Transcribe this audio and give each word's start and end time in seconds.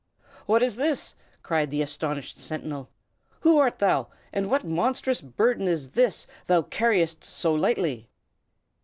"What 0.47 0.63
is 0.63 0.77
this?" 0.77 1.13
cried 1.43 1.69
the 1.69 1.83
astonished 1.83 2.41
sentinel. 2.41 2.89
"Who 3.41 3.59
art 3.59 3.77
thou, 3.77 4.07
and 4.33 4.49
what 4.49 4.63
monstrous 4.65 5.21
burden 5.21 5.67
is 5.67 5.91
this 5.91 6.25
thou 6.47 6.63
carriest 6.63 7.23
so 7.23 7.53
lightly?" 7.53 8.09